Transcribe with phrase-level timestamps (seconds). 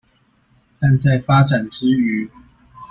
[0.79, 2.27] 但在發展之餘